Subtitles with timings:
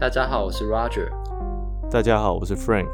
[0.00, 1.08] 大家好，我是 Roger。
[1.90, 2.86] 大家好，我是 Frank。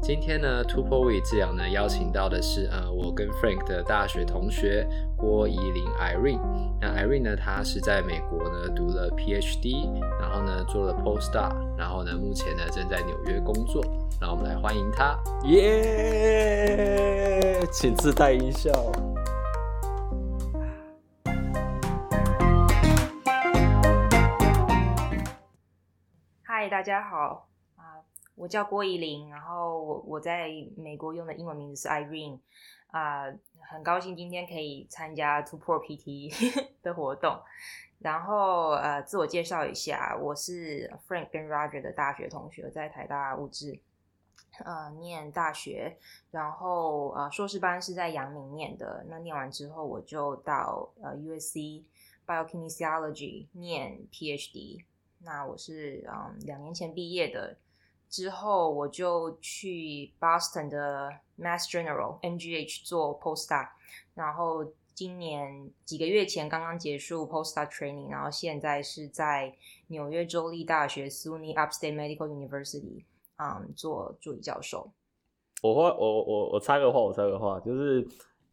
[0.00, 6.40] 今天呢，Two Point We 制药呢邀请到的是呃，我跟 Frank 的大学同学郭怡玲 Irene。
[6.80, 9.86] 那 Irene 呢，她是在美国呢读了 PhD，
[10.18, 13.84] 然后呢做了 Postdoc，然后呢目前呢正在纽约工作。
[14.18, 15.14] 让我们来欢迎她。
[15.44, 15.60] 耶、
[17.60, 17.66] yeah!！
[17.70, 18.72] 请自带音效。
[26.82, 27.48] 大家好。
[27.76, 28.02] 啊，
[28.34, 32.40] 我叫郭怡玲，然后我我在美国用的英文名字是 Irene
[32.88, 33.26] 啊，
[33.70, 37.40] 很高兴今天可以参加 2PRO PT 的活动，
[38.00, 43.80] 然后呃，自我介绍一下，我是 Frank 跟 Roger 的大学同学，在台大物质
[44.64, 45.96] 呃念大学，
[46.32, 51.84] 然后呃硕士班是在阳明念的，那念完之后我就到呃 USC
[52.26, 54.84] Biokinesiology 念 PhD。
[55.24, 57.56] 那我是嗯两年前毕业的，
[58.08, 63.68] 之后我就去 Boston 的 Mass General MGH 做 Postdoc，
[64.14, 69.54] 然后今年几个月前刚刚结束 Postdoc training，然后现在是在
[69.86, 73.04] 纽约州立大学 SUNY Upstate Medical University
[73.36, 74.90] 嗯做助理教授。
[75.62, 78.06] 我我我我我插个话，我插个话，就是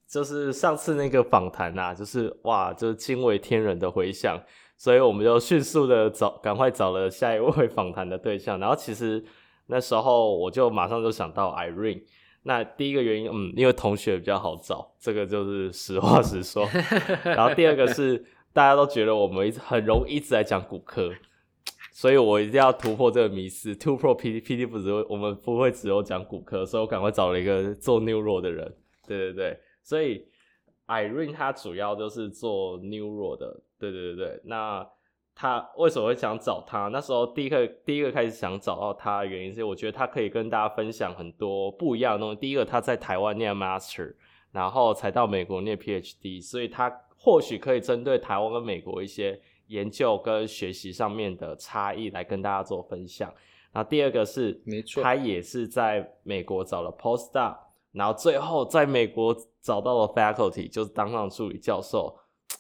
[0.08, 4.40] 就是上次那个访谈呐，就是哇，就是惊为天人的回响。
[4.80, 8.58] 所以我们就迅速的找，赶快找了下一位访谈的对象。
[8.58, 9.22] 然后其实
[9.66, 12.02] 那时候我就马上就想到 Irene。
[12.44, 16.66] 那第一个原因，嗯，因为同学比较好找，这个就是实话实说。
[17.26, 21.12] 然后第二个是大家都觉得我们一直很容易一直在讲骨科，
[21.92, 23.76] 所以我一定要突破这个迷思。
[23.76, 28.74] Two Pro PT PT 不只会，我们不会只有讲骨科，所以我赶快找了一个做 Neuro 的人。
[29.06, 30.26] 对对对，所以
[30.88, 33.60] Irene 她主要就是做 Neuro 的。
[33.80, 34.86] 对对对对，那
[35.34, 36.90] 他为什么会想找他？
[36.90, 42.36] 那时候第一个第一个开始想找到他的原因是，我觉得他可以跟大家分享很多不一样的东西。
[42.36, 44.14] 第一个，他在台湾念 Master，
[44.52, 53.34] 然后才到美国念 PhD，所以他或许可以针对台湾跟美国一些研究跟学习上面的差异来跟大家做分享。
[53.72, 57.56] 然后第二个是，没错，他也是在美国找了 Postdoc，
[57.94, 62.14] 然后最后在美国找到了 Faculty，就是当上助理教授。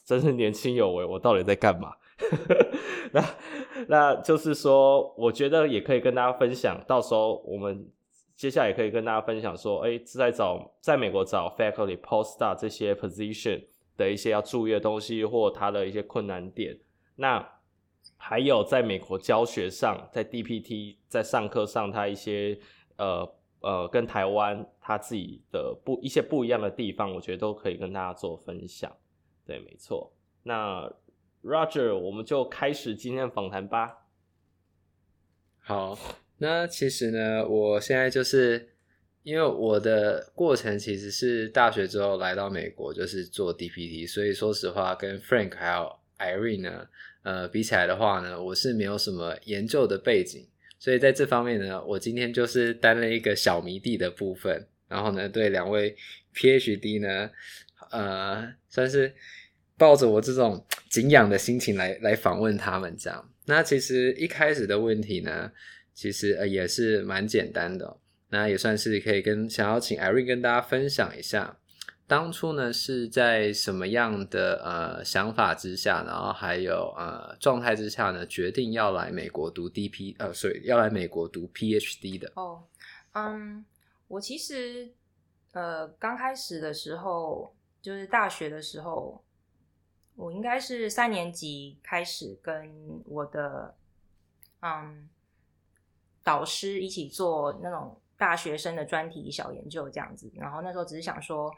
[0.10, 1.94] 真是年轻有为，我到底在干嘛？
[3.14, 3.24] 那
[3.88, 6.84] 那就是说，我觉得也可以跟大家分享。
[6.88, 7.88] 到时候我们
[8.36, 13.64] 接下来也可以跟大家分享说，哎，在找在美国找 faculty postdoc 这些 position
[13.98, 16.76] 的一些要注意的东西，或他的一些困难点。
[17.16, 17.48] 那
[18.18, 22.58] 还有在美国教学上，在 DPT 在上课上，他一些
[22.98, 28.92] 呃呃跟台湾他自己的不一些不一样的地方，我觉得都可以跟大家做分享。
[29.50, 30.14] 对，没错。
[30.44, 30.94] 那
[31.44, 34.06] Roger，我们就开始今天的访谈吧。
[35.58, 35.98] 好，
[36.38, 38.70] 那其实呢，我现在就是
[39.24, 46.88] 因为我的过程其实是大学之后来到美国，就是做 DPT，所以说实话，跟 Frank 还有 Irene 呢，
[47.24, 50.46] 呃，比起来的话呢，我是没有什么研究的背景，
[50.78, 55.96] 所以在这方面呢，我今天就是担了一个小迷弟的部分，然后呢，对两位
[56.36, 57.32] PhD 呢，
[57.90, 59.14] 呃，算是。
[59.78, 63.30] 抱着我这种敬仰的心情来来访问他们，这样。
[63.46, 65.50] 那其实一开始的问题呢，
[65.94, 67.96] 其实呃也是蛮简单的。
[68.28, 71.58] 那也算是可以跟想要请 Irene 跟大家分享一下，
[72.06, 82.30] 当初呢是在什么样的呃想法之下，然后还有呃状态之下呢，决定要来美国读 DP 呃，所以要来美国读 PhD 的。
[82.36, 82.64] 哦，
[83.14, 83.64] 嗯，
[84.10, 84.92] 我其实
[85.54, 89.24] 呃刚开始的时候，就是大学的时候。
[90.16, 93.74] 我应该是三年级开始跟我的
[94.60, 95.08] 嗯
[96.26, 101.50] 导师一起做那种大学生的专题小研究这样子，然后那时候只是想说，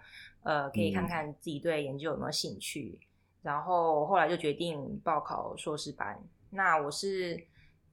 [0.44, 3.08] 呃，可以看看自己对研究有没有兴趣，嗯、
[3.42, 6.16] 然后后来就决定报考硕士班。
[6.52, 7.44] 那我是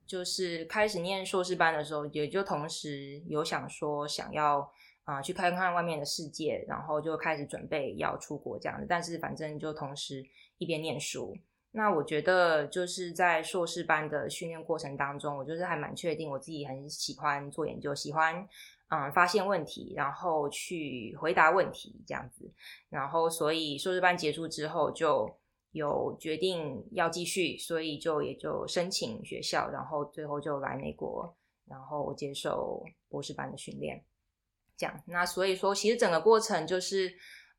[0.07, 4.71] 就是开始念硕士班的时候，也就同时有想说想要。
[5.09, 8.85] 啊、去看看外面的世界，然后就开始准备要出国这样子。
[8.87, 10.23] 但是反正就同时
[10.59, 11.35] 一边念书。
[11.71, 18.47] 那我觉得就是在硕士班的训练过程当中，我就是还蛮确定我自己很喜欢做研究，喜欢
[18.89, 22.53] 嗯、发现问题，然后去回答问题这样子。
[22.91, 25.27] 然后所以硕士班结束之后就
[25.73, 31.35] 有决定要继续，所以就也就申请学校，然后最后就来美国，
[31.67, 34.05] 然后接受博士班的训练。
[34.79, 37.13] 这样，那所以说，其实整个过程就是，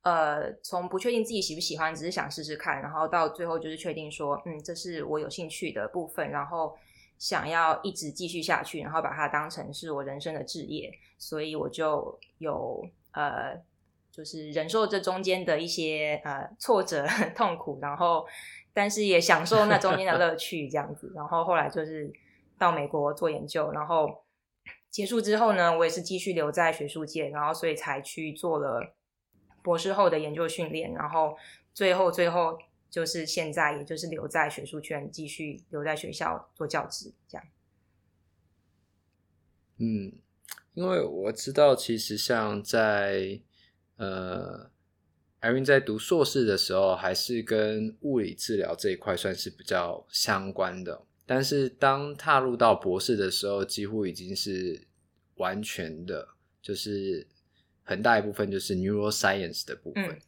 [0.04, 6.74] 呃，从不确定自己喜不喜欢，只是想试试看，然后到最后就是确定说，嗯，这是我有兴趣的部分，然后
[7.18, 12.82] 想要一直继续下去，然后把它当成是我人生的志业，所以我就有
[13.12, 13.62] 呃，
[14.10, 17.06] 就是忍受这中间的一些呃挫折、
[17.36, 18.26] 痛苦，然后
[18.74, 21.12] 但是也享受那中间的乐趣，这样子。
[21.14, 22.10] 然后后来就是
[22.58, 24.08] 到美国做研究，然后
[24.90, 28.96] 结束之后呢，我也是继续留在学术界，然后所以才去做了
[29.62, 31.38] 博士后的研究训练，然后
[31.74, 32.58] 最后最后。
[32.92, 37.48] 就是现在，也就是留在学术圈，继续留在学校做教职，这样。
[39.78, 40.14] 嗯，
[40.74, 43.42] 因为我知道，其实像在
[43.98, 44.72] 呃
[45.40, 51.06] ，Irene 在读硕士的时候，还是跟物理治疗这一块算是比较相关的。
[51.32, 54.82] 但是当踏入到博士的时候，几乎已经是
[55.36, 56.28] 完全的，
[56.60, 57.28] 就是
[57.84, 60.06] 很大一部分就是 neuroscience 的部分。
[60.06, 60.20] 嗯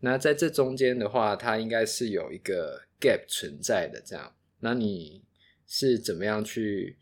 [0.00, 4.32] 那在这中间的话，它应该是有一个 gap 存在的，这样。
[4.60, 5.24] 那你
[5.66, 6.96] 是怎么样去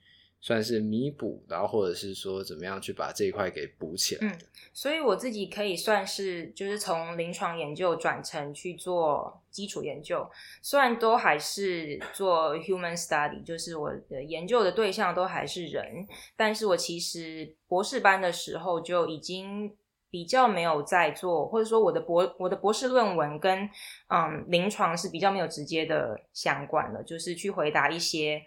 [0.46, 4.28] 算是弥补，然后或者是说怎么样去把这一块给补起来？
[4.28, 4.38] 嗯，
[4.72, 10.24] 所以我自己可以算是就是从临床研究转成去做基础研究，
[10.62, 16.06] 虽然都还是做 human study，就是我的研究的对象都还是人，
[16.36, 19.74] 但是我其实博士班的时候就已经。
[20.08, 23.68] 比较没有在做，或者说我的博我的博士论文跟
[24.08, 28.40] 嗯临床是比较没有直接的相关的，就是去回答一些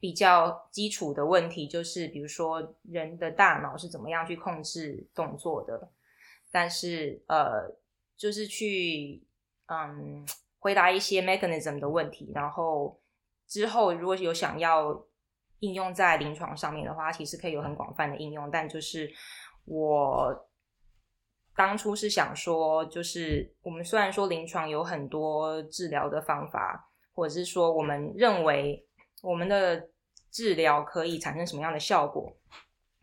[0.00, 5.90] 比较基础的问题，就是比如说人的大脑是怎么样去控制动作的，
[6.50, 7.76] 但是呃
[8.16, 9.22] 就是去
[9.66, 10.26] 嗯
[10.58, 13.00] 回答一些 mechanism 的问题，然后
[13.46, 15.04] 之后如果有想要
[15.60, 19.10] 应用在临床上面的话，其实可以有很广泛的应用，但就是
[19.64, 20.44] 我。
[21.56, 28.86] 当初是想说，就是我们虽然说临床有很多治疗的方法，或者是说我们认为
[29.22, 29.88] 我们的
[30.30, 32.36] 治疗可以产生什么样的效果，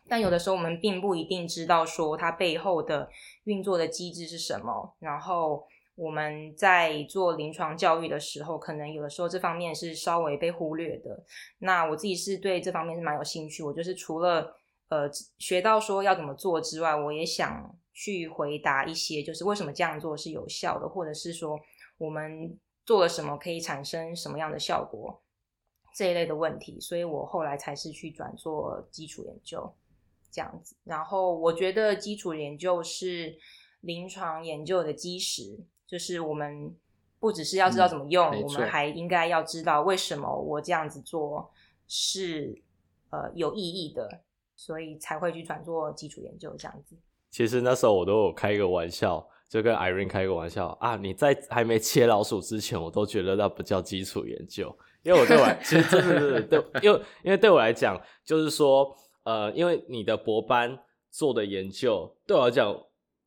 [0.08, 3.10] 但有的时候我们并不一定知道说它背后的
[3.44, 4.96] 运作的机制是什么。
[5.00, 5.66] 然后
[5.96, 11.24] 我们在做临床教育的时候，可能有的时候这方面是稍微被忽略的。
[11.60, 14.56] 那我自己是对这方面是蛮有兴趣，我就是除了
[14.90, 17.76] 呃学到说要怎么做之外，我也想。
[17.98, 21.58] 去回答一些，就是为什么这样做是有效的，或者是说
[21.98, 25.24] 我们做了什么可以产生什么样的效果
[25.96, 29.74] 这一类的问题，所以我后来才是去转做基础研究
[30.30, 30.76] 这样子。
[30.84, 33.38] 然后我觉得基础研究是
[33.80, 35.58] 临床研究的基石，
[35.88, 36.76] 就是我们
[37.18, 41.50] 不只是要知道怎么用，嗯，我们还应该要知道为什么我这样子做
[41.88, 42.62] 是
[43.12, 44.22] 呃有意义的，
[44.58, 46.98] 所以才会去转做基础研究这样子。
[47.32, 58.94] 其实那时候我都有开一个玩笑，就跟 Irene 开一个玩笑啊，你在还没切老鼠之前，我都觉得那不叫基础研究，因为我对我来 其实真的是对，因为因为对我来讲，就是说
[59.24, 60.78] 呃，因为你的博班
[61.12, 62.76] 做的研究，对我来讲，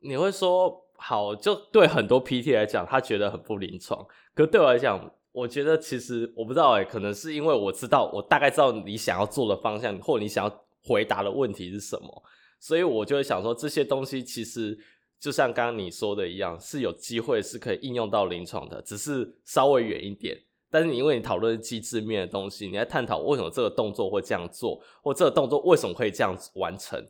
[0.01, 4.05] 你会说好，就对很多 PT 来讲，他觉得很不临床，
[4.35, 12.23] 可对我来讲，我觉得其实我不知道哎、欸，可能是因为我知道，我大概知道你想要做的方向，或者你想要回答的问题是什么。
[12.59, 14.77] 所以我就会想说，这些东西其实
[15.17, 20.37] 就像刚刚你说的一样，是有机会是可以应用到临床的，只是稍微远一点。
[20.69, 27.03] 但是你因为你讨论机制面的东西，你在探讨为什么这个动作会这样做，或这个动作为什么可以这样完成，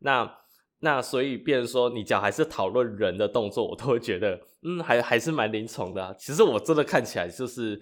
[0.00, 0.38] 那
[0.80, 6.14] 那所以变成说，你只要还是讨论人的动作，我都会觉得，嗯，还还是蛮临床的啊。
[6.18, 7.80] 其实我真的看起来就是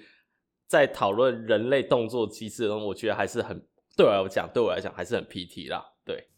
[0.66, 3.64] 在讨论人类动作机制的东西，我觉得还是很
[3.97, 6.28] 对我来讲，对我来讲还是很 PT 啦，对。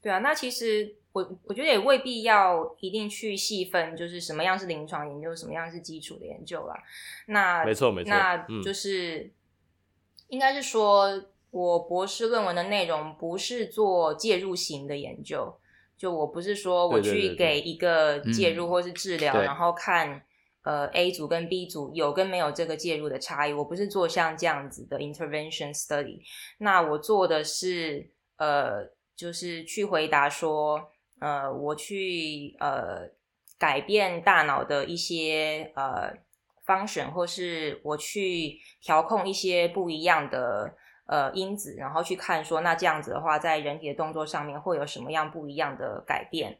[0.00, 6.74] 对啊，那其实我我觉得也未必要一定去细分，就是什么样是临床研究，什么样是基础的研究啦。
[7.28, 9.30] 那没错没错，那就是、嗯、
[10.30, 15.56] 应该是说，我博士论文的内容不是做介入型的研究，
[15.96, 20.20] 就我不是说我去给一个介入或是治疗，然后看
[20.64, 26.22] 呃 A 组跟 B 组有跟没有这个介入的差异，我不是做像这样子的 intervention study。
[26.58, 28.92] 那我做的是呃。
[29.16, 30.90] 就是去回答说，
[31.24, 33.08] 呃，我去呃
[33.58, 36.12] 改变大脑的一些呃
[36.66, 40.76] function，或是我去调控一些不一样的
[41.06, 46.58] 呃因子，然后去看说，那这样子的话，在人体的动作上面会有什么样不一样的改变，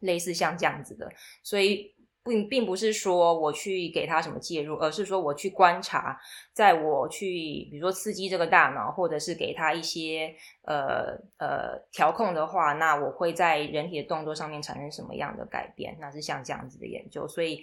[0.00, 1.12] 类似像这样子的，
[1.44, 1.93] 所以。
[2.24, 6.18] 并并不是说我去给他什么介入，而是说我去观察，
[6.52, 7.26] 在我去
[7.70, 15.96] 比如说刺激这个大脑，或者是给他一些呃呃调控的话，那我会在人体的动作上面产生什么样的改变？
[16.00, 17.62] 那是像这样子的研究，所以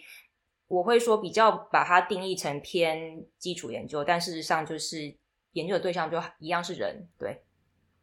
[0.67, 5.15] 我会说比较把它定义成偏基础研究，但事实上就是
[5.53, 7.41] 研究的对象就一样是人，对。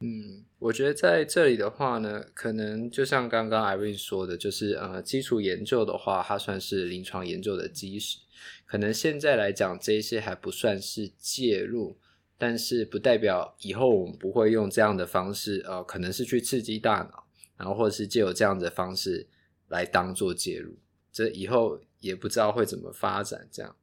[0.00, 8.18] 嗯，我觉得在这里的话呢，可能就像刚刚 Irene 说的，就是呃，基础研究的话，它算是临床研究的基石。
[8.64, 11.98] 可能现在来讲，这些还不算是介入，
[12.38, 17.24] 但是不代表以后我们不会用这样的方式，呃，可能是去刺激大脑，
[17.56, 19.26] 然后或者是借由这样的方式
[19.66, 20.78] 来当做介入。
[21.10, 23.74] 这以后也不知道会怎么发展，这样。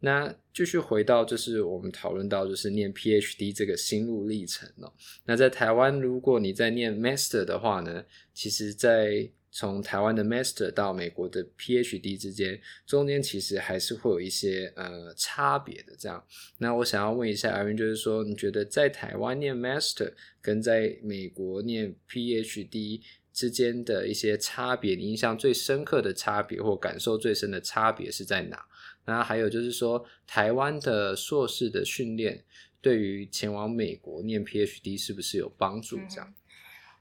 [0.00, 4.92] 那继续回到，就是我们讨论到，就是念 PhD 这个心路历程哦。
[5.26, 15.94] 那在台湾，如果你在念 Master 的话呢，其实，在从台湾的 Master 到美国的 PhD 之间，中间其实还是会有一些呃差别的。
[15.98, 16.24] 这样，
[16.58, 23.02] 那我想要问一下 Irene，就是说，你觉得在台湾念 Master 跟在美国念 PhD
[23.32, 28.64] 之间的一些差别，你印象最深刻的差别或感受最深的差别是在哪？
[29.10, 32.44] 那还有就是说，台湾的硕士的训练
[32.80, 35.96] 对于前往美国念 PhD 是不是有帮助？
[36.08, 36.34] 这样、嗯，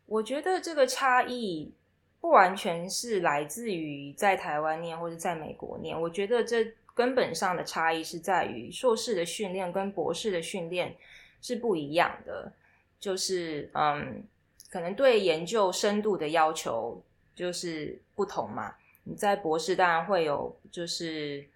[0.07, 1.71] 我觉得这个差异
[2.19, 5.95] 不完全是来自于在台湾念或者在美国念。
[6.01, 10.97] 我觉得这根本上的差异是在于硕士的训练跟博士的训练
[11.43, 12.51] 是不一样的，
[12.99, 14.23] 就是嗯，
[14.71, 17.03] 可能对研究深度的要求
[17.35, 18.73] 就是不同嘛。
[19.03, 21.47] 你在博士当然会有就是。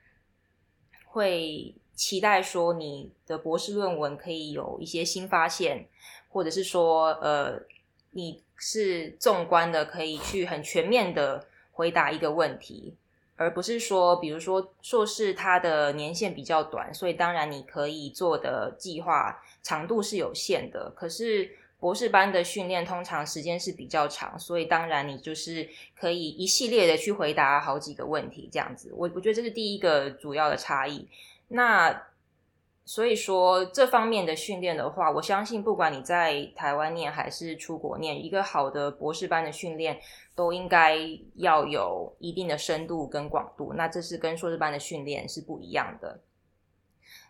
[1.13, 5.87] 会期待说你的博士论文可以有一些新发现，
[6.27, 7.61] 或者是说，呃，
[8.09, 12.95] 你是纵观的，可以去很全面的回答一个问题，
[13.35, 21.57] 而不是说，比如说硕士它的年限比较短，所以当然你可以做的计划长度是有限的，可是。
[21.83, 25.67] 博士班的训练通常时间是比较长，所以当然你就是
[25.99, 28.89] 可以一系列的去回答好几个问题，这样子。
[28.95, 31.05] 我我觉得这是第一个主要的差异。
[31.49, 32.03] 那
[32.85, 39.99] 所以说这方面的训练的话，我相信不管你在台湾念还是出国念，一个好的博士班的训练
[40.35, 40.97] 都应该
[41.35, 43.73] 要有一定的深度跟广度。
[43.73, 46.17] 那这是跟硕士班的训练是不一样的。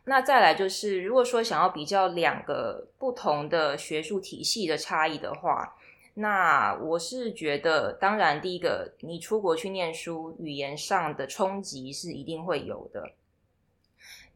[0.05, 5.75] 那再来就是，如果说想要比较两个不同的学术体系的差异的话，
[6.15, 13.13] 那我是觉得，当然第一个，你出国去念书，语言上的冲击是一定会有的。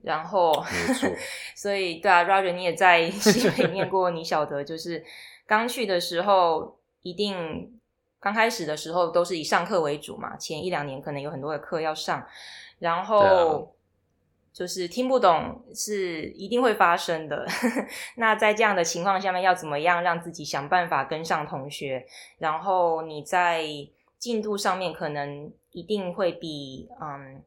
[0.03, 0.63] 然后，
[1.53, 5.03] 所以对啊，Roger，你也在 西北念过，你晓得，就是
[5.45, 7.77] 刚去的时候，一定
[8.21, 12.25] 刚开始的时候都是以上课为主嘛，前一两年可能有很多的课要上，
[12.79, 13.73] 然后。
[14.57, 17.45] 就是听不懂是一定会发生的。
[18.17, 22.03] 那在这样的情况下面，要怎么样让自己想办法跟上同学？
[22.39, 23.63] 然后你在
[24.17, 27.43] 进度上面可能一定会比嗯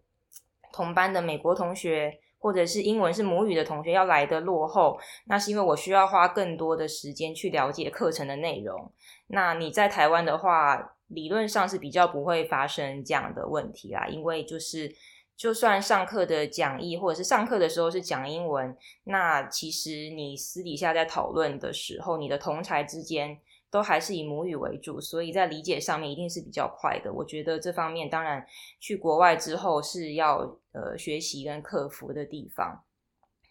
[0.72, 4.96] 同班的美国同学或者是英文是母语的同学要来的落后。
[5.26, 8.92] 那是因为我需要花更多的时间去了解课程的内容。
[9.26, 14.94] 那你在台湾的话，理论上是比较不会发生这样的问题啦，因为就是。
[15.40, 27.10] 就算上课的讲义，或者是上课的时候是讲英文，那其实你私底下在讨论的时候，你的同才之间都还是以母语为主，所以在理解上面一定是比较快的。
[27.10, 28.46] 我觉得这方面当然
[28.80, 30.40] 去国外之后是要
[30.72, 32.84] 呃学习跟克服的地方。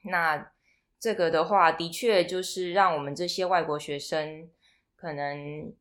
[0.03, 0.51] 那
[0.99, 4.47] 这个的话，的确就是让我们这些外国学生
[4.95, 5.73] 可能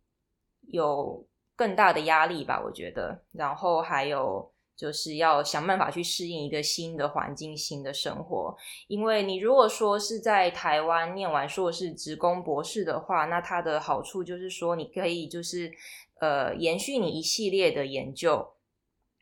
[0.69, 3.21] 有更大的压力吧，我觉得。
[3.33, 4.51] 然后还有。
[4.79, 8.57] 就是要想办法去适应一个新的环境、新的生活。
[8.87, 15.73] 因为你如果说是在台湾念完硕士直攻博士的话，那它的好处就是说，你可以就是
[16.21, 18.53] 呃延续你一系列的研究，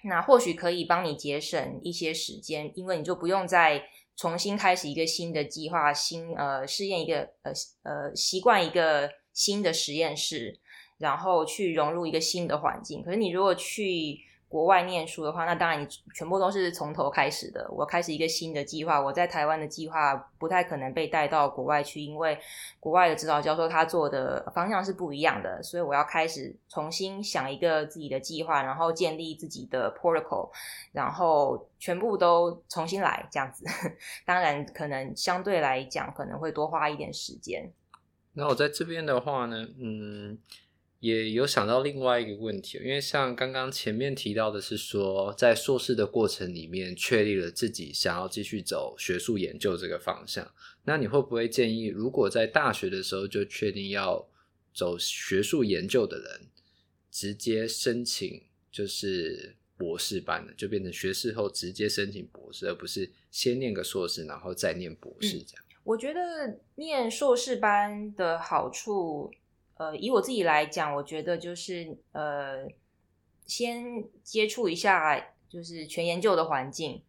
[0.04, 3.82] 那或许可以帮你节省一些时间，因为你就不用再
[4.14, 10.60] 重新开始一个新的计划、新呃试验一个呃呃习惯一个新的实验室，
[10.98, 13.02] 然后去融入一个新的环境。
[13.02, 17.68] 可是你如果去国外念书的话，那当然你全部都是从头开始的。
[17.70, 22.38] 我开始一个新的计划，我在台湾的计划不太可能被带到国外去，因为
[22.78, 30.48] 国外的指导教授他做的方向是不一样的，所以我要开始重新想一个自己的计划，然后建立自己的 protocol，
[30.92, 33.64] 然后全部都重新来这样子。
[34.24, 37.72] 当然，可能相对来讲可能会多花一点时间。
[38.34, 40.38] 那我在这边的话呢，嗯。
[41.00, 50.50] 也有想到另外一个问题，因为像刚刚前面提到的是说，在硕士的过程里面确立了自己想要继续走学术研究这个方向，
[50.84, 54.26] 那你会不会建议，如果在大学的时候就确定要
[54.72, 56.46] 走学术研究的人，
[57.10, 65.62] 直接申请就是博士班的，就变成学士后直接申请博士，而不是先念个硕士然后再念博士这样？
[65.62, 66.20] 嗯我觉得
[66.74, 69.30] 念硕士班的好处，
[69.76, 72.66] 呃，以我自己来讲，我觉得就是呃，
[73.46, 77.02] 先接触一下就是全研究的环境，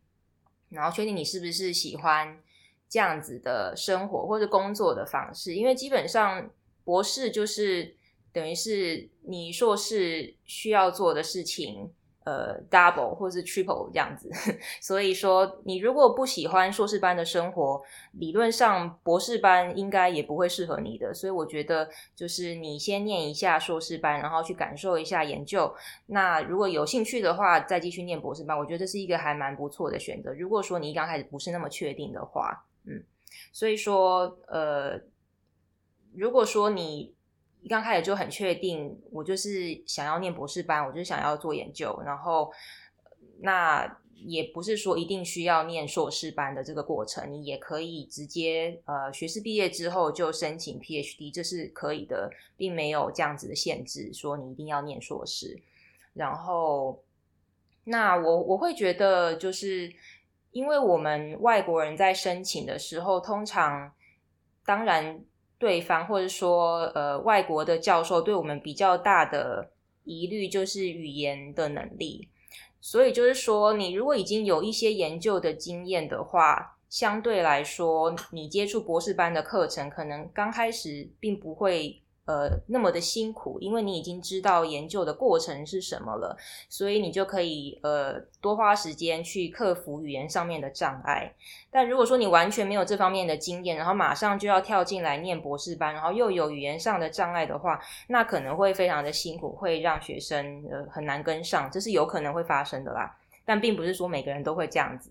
[0.70, 2.42] 然后确定你是不是喜欢
[2.90, 6.50] 这样子的生活或者工作的方式，因为基本上
[6.84, 7.96] 博士就是
[8.32, 11.92] 等于是你硕士需要做的事情。
[12.28, 14.30] 呃，double 或是 triple 这样子，
[14.84, 17.82] 所以说你如果不喜欢硕士班的生活，
[18.12, 21.14] 理论上博士班应该也不会适合你的。
[21.14, 25.74] 所以我觉得就是你先念一下硕士班，然后去感受一下研究。
[26.08, 30.34] 那如果有兴趣的话，再继续念博士班，我觉得这是一个还蛮不错的选择。
[30.34, 33.02] 如果说你刚开始不是那么确定的话，嗯，
[33.54, 35.00] 所以说呃，
[36.14, 37.16] 如果说你。
[37.68, 42.52] 刚开始就很确定，我就是想要念博士班，我就是想要做研究，然后
[43.40, 55.60] 那也不是说一定需要念硕士班的这个过程，你也可以直接呃学士毕业之后就申请 PhD，这是可以的，并没有这样子的限制，说你一定要念硕士。
[56.14, 57.04] 然后
[57.84, 59.94] 那我我会觉得，就是
[60.52, 63.92] 因为我们外国人在申请的时候，通常
[64.66, 65.24] 当然。
[65.60, 69.72] 对方或者说呃外国的教授对我们比较大的
[70.04, 72.30] 疑虑就是语言的能力，
[72.80, 82.02] 所以就是说你如果已经有一些研究的经验的话，相对来说你接触博士班的课程，可能刚开始并不会。
[82.28, 86.36] 呃，那么的辛苦，因为你已经知道研究的过程是什么了，
[86.68, 91.34] 所以你就可以呃多花时间去克服语言上面的障碍。
[91.72, 103.16] 但如果说你完全没有这方面的经验，然后马上就要跳进来念博士班，然后又有语言上的障碍的话，那可能会非常的辛苦，会让学生呃很难跟上，这是有可能会发生的啦。
[103.48, 105.10] 但并不是说每个人都会这样子。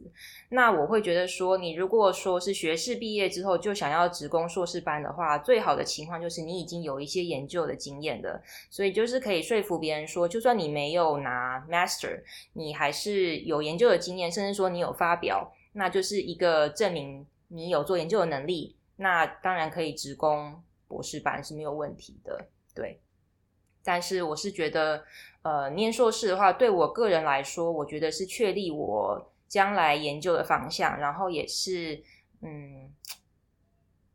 [0.50, 12.20] 那我会觉得说，你如果说是学士毕业之后就想要直攻硕士班的话，最好的情况就是你已经有一些研究的经验的，所以就是可以说服别人说，就算你没有拿 master，
[12.52, 18.76] 你还是有研究的经验，甚至说你有发表，那就是一个证明你有做研究的能力。
[18.96, 23.00] 那当然可以直攻博士班是没有问题的，对。
[23.86, 25.04] 但是我是觉得，
[25.42, 32.02] 呃，念硕士的话，对我个人来说，我觉得是确立我将来研究的方向，然后也是
[32.40, 32.92] 嗯，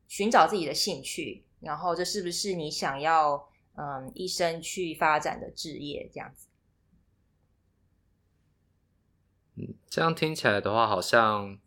[0.10, 6.50] 寻找自己的兴趣，然后这是不是你想要嗯一生去发展的志业这样子？
[9.56, 11.58] 嗯，这样听起来的话，好像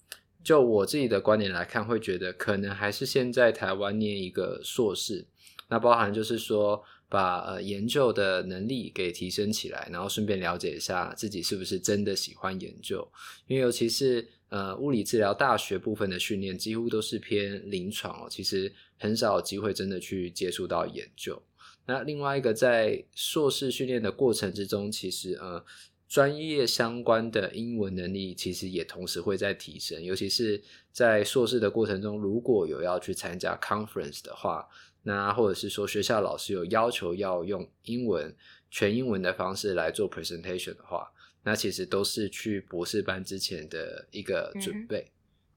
[0.43, 5.27] 就我自己的观点来看，会觉得可能还是先在台湾念一个硕士，
[5.69, 6.85] 那包含就是说。
[7.09, 13.07] 把呃研究的能力给提升起来，然后顺便了解一下自己是不是真的喜欢研究。
[13.47, 21.41] 因为尤其是呃物理治疗大学部分的训练，几乎都是偏临床哦，其实很少有机会真的去接触到研究。
[21.87, 25.65] 那另外一个在硕士训练的过程之中，其实呃
[26.09, 34.67] 专业相关的英文能力其实也同时会在提升，尤其是在硕士的过程中，如果有要去参加 conference 的话。
[35.05, 38.35] 那或者是说学校老师有要求要用英文
[38.71, 41.13] 全英文的方式来做 presentation 的话，
[41.43, 45.13] 那其实都是去博士班之前的一个准备，嗯、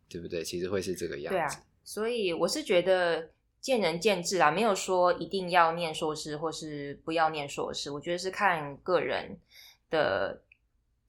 [0.09, 0.43] 对不对？
[0.43, 1.37] 其实会是这个样子。
[1.37, 1.47] 对啊，
[1.83, 3.29] 所以我是觉得
[3.61, 9.37] 见仁见智啊，没有说一定要念硕士或是不要念硕士，我觉得是看个人
[9.89, 10.41] 的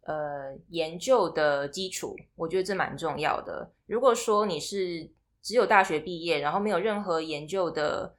[0.03, 3.71] 呃研究的基础，我觉得这蛮重要的。
[3.87, 5.11] 如果说你是
[5.43, 8.15] 只有大学毕业，然后没有任何研究的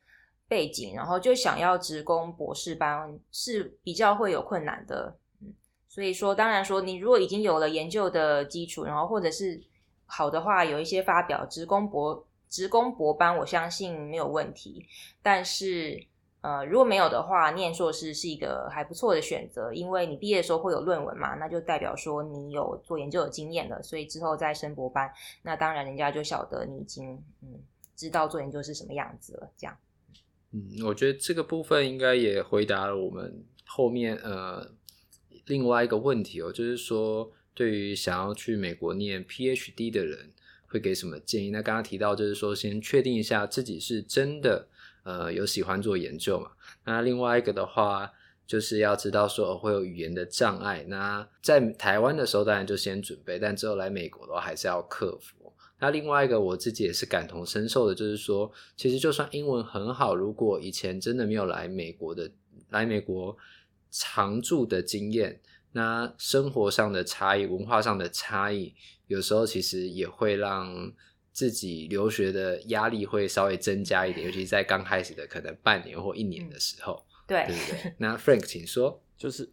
[0.49, 5.53] 背景，然后就想要直攻博士班是比较会有困难的，嗯，
[5.87, 9.61] 所以说当然说你如果已经有了研究的基础，然后或者是
[10.07, 14.87] 好的话，有一些发表，直攻博直攻博班，我相信没有问题。
[15.21, 16.03] 但是
[16.41, 25.11] 呃，如果没有的话，念硕士是一个还不错的选择，因为你毕业的时候会有论文嘛，那就代表说你有做研究的经验了，所以之后再升博班，
[25.43, 27.11] 那当然人家就晓得你已经
[27.43, 27.61] 嗯
[27.95, 29.77] 知道做研究是什么样子了，这样。
[30.51, 34.71] 嗯，我觉得这个部分应该也回答了我们后面呃
[35.45, 40.31] 另外一个问题哦，就是说对于想要去美国念 PhD 的人
[40.67, 41.51] 会给什么建议？
[41.51, 44.67] 那刚刚提到就是说先确定一下自己是真的
[45.03, 46.51] 呃有喜欢做研究嘛。
[46.85, 48.11] 那另外一个的话
[48.47, 50.83] 就是要知道说会有语言的障碍。
[50.87, 55.53] 那在台湾的时候当然就先准备，但之后来美国的话还是要克服。
[55.79, 62.29] 那另外一个我自己也是感同身受的，就是说，其实就算英文很好，如果以前真的没有来美国的，
[62.69, 63.35] 来美国
[63.89, 65.39] 常住的经验，
[65.71, 68.73] 那生活上的差异、文化上的差异，
[69.07, 70.91] 有时候其实也会让
[71.31, 77.93] 自己留学的压力会稍微增加一点，尤其是在刚开始的可能半年或一年的时候，嗯、对对不对？
[77.97, 79.49] 那 Frank，请说，就是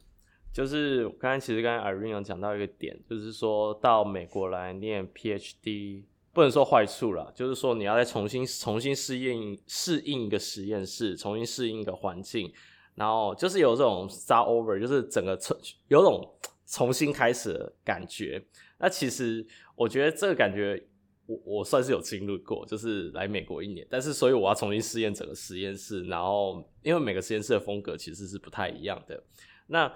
[0.52, 6.02] 就是刚才其实刚才 Irene 有讲到一个点，就是说到美国来念 PhD，
[6.36, 12.52] 不能说坏处了，就是说你要再重新重新适应适应一个实验室，重新适应一个环境，
[12.94, 15.56] 然后就是有这种 start over，就是整个重
[15.88, 16.22] 有种
[16.66, 18.44] 重新开始的感觉。
[18.78, 20.86] 那其实我觉得这个感觉。
[21.28, 29.20] 我我算是有经历过，就是来美国一年，但是所以我要重新试验整个实验室，然后因为每个实验室的风格其实是不太一样的。
[29.66, 29.92] 那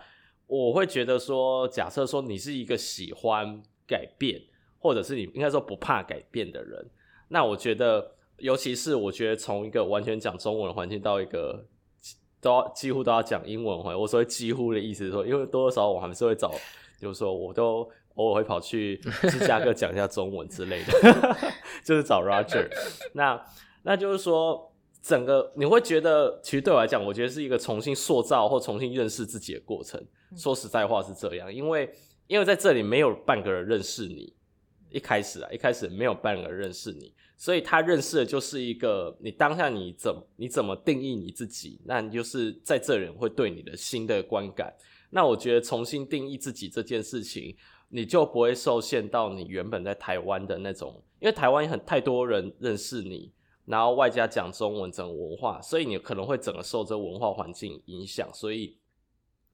[0.48, 4.42] 我会觉得说，假设说你是一个喜欢改变，
[4.80, 6.84] 或者是你应该说不怕改变的人，
[7.28, 11.64] 那我觉得，尤其是我觉得从一个完全讲中文的环境到一个
[12.40, 16.50] 都要几乎都要讲英文我说几乎的意思是说，因为多多少少我还是会找，
[17.00, 17.88] 就是说我都。
[18.16, 18.96] 偶尔会跑去
[19.30, 21.36] 芝加哥讲一下中文之类的，
[21.82, 22.68] 就是找 Roger
[23.14, 23.34] 那。
[23.34, 23.44] 那
[23.82, 30.04] 那就是说，整个你会觉得，其实对我来讲，我觉得是一个重新塑造或重新认识自己的过程。
[30.36, 31.88] 说实在话是这样，因为
[32.26, 34.34] 因为在这里没有半个人认识你，
[34.90, 44.74] 一开始啊，一开始没有半个认识你，所以他认识的就是一个你当下你怎你怎么定义你自己，那你就是在这人会对你的新的观感。
[45.10, 47.56] 那我觉得重新定义自己这件事情。
[47.92, 53.32] 你就不会受限到你原本在台湾的那种，因为台湾很太多人认识你，
[53.64, 58.78] 然后外加讲中文整文化，所以你可能会整个受这文化环境影响，所以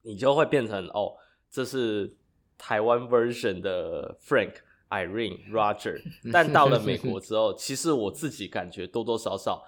[0.03, 1.15] 你就会变成哦，
[1.49, 2.15] 这是
[2.59, 4.53] 台湾 version 的 Frank、
[4.89, 6.01] Irene、Roger。
[6.33, 9.63] 但到了美 国之后，其实我自己感觉多多少少，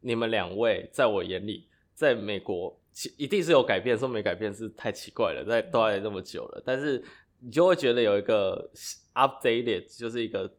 [0.00, 7.04] 你们两位在我眼里，在美国其一定是有改变，说没改变是太奇怪了，在都待那么久了，但是。
[7.38, 8.70] 你就会觉得有一个
[9.14, 10.50] updated，就是一个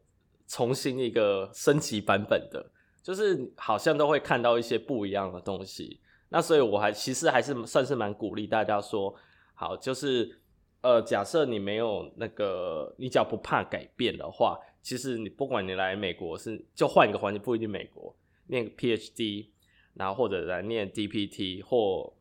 [0.46, 2.70] 重新一个升级版本的，
[3.02, 6.00] 就是好像都会看到一些不一样的东西。
[6.28, 9.12] 那所以我还其实还是算是蛮鼓励大家说，
[9.54, 10.40] 好，就是
[10.80, 18.14] 呃，假设你没有那个，你只要不怕改变的话，其实你不管你来美国是就换一个环境，不一定美国
[18.46, 19.48] 念 PhD，
[19.94, 22.14] 然后或者来念 DPT 或。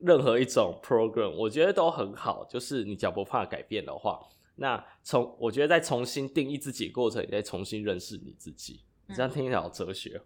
[0.00, 2.44] 任何一种 program，我觉得都很好。
[2.50, 4.20] 就是你只要不怕改变的话，
[4.56, 8.82] 那从我觉得在重新定义自己过程，你在重新认识你自己。
[9.08, 10.20] 嗯、这样听起来好哲学，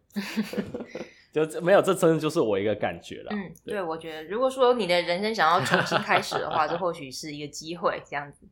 [1.32, 3.30] 就没有，这真的就是我一个感觉了。
[3.32, 8.46] 嗯，对，我觉得如果说你的人生想要重新开始的话，这或许是一个机会，这样子。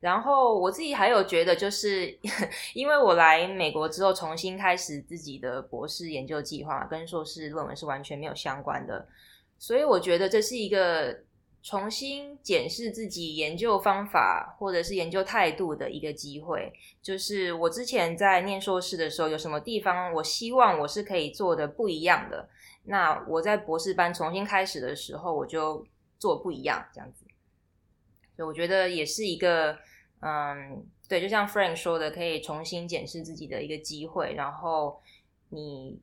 [0.00, 2.16] 然后我自己还有觉得，就是
[2.72, 9.06] 因为我来美国之后，重新开始自己的博士研究计划，跟硕士论文是完全没有相关的。
[9.58, 11.14] 所以我觉得这是一个
[11.62, 16.72] 重新检视自己研究方法或者是研究态度的一个机会。
[17.02, 22.48] 就是我之前在念硕士的时候，有什么地方我希望我是可以做的不一样的，
[22.84, 25.86] 那我在博士班重新开始的时候，我就
[26.18, 27.26] 做不一样，这样子。
[28.34, 29.76] 所以我觉得也是一个，
[30.20, 34.32] 嗯，对，就像 Frank 说的，可以重新检视自己的一个机会。
[34.32, 35.00] 然后
[35.50, 36.00] 你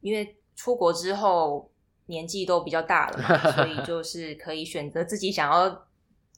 [0.00, 1.70] 因为出国之后。
[2.08, 5.86] 年纪都比较大了嘛，所以就是可以选择自己想要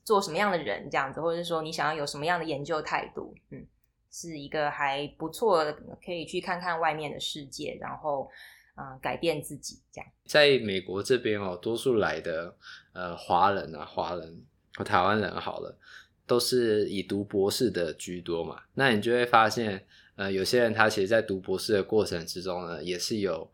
[0.04, 3.64] 做什么样的人这样子，或者是说你想要有什么样的研究态度，嗯，
[4.10, 5.72] 是一个还不错的，
[6.04, 8.28] 可以去看看外面的世界，然后
[8.74, 10.10] 嗯、呃、改变自己这样。
[10.26, 12.56] 在美国这边哦，多数来的
[12.92, 15.78] 呃华人啊，华人和台湾人好了，
[16.26, 18.62] 都是以读博士的居多嘛。
[18.74, 23.48] 那你就会发现，呃，有些人他其实，在读博士的过程之中呢，也是有。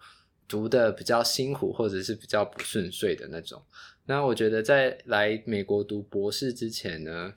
[0.48, 3.62] 读的比较辛苦，或者是比较不顺遂的那种。
[4.06, 7.34] 那我觉得在来美国读博士之前呢，